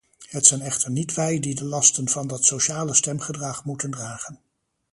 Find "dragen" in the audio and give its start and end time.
3.91-4.39